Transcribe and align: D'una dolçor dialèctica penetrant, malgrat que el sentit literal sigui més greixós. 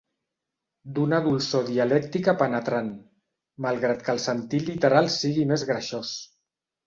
D'una 0.93 1.17
dolçor 1.25 1.65
dialèctica 1.67 2.33
penetrant, 2.39 2.89
malgrat 3.67 4.01
que 4.07 4.15
el 4.15 4.21
sentit 4.25 4.67
literal 4.71 5.11
sigui 5.17 5.47
més 5.53 5.67
greixós. 5.73 6.15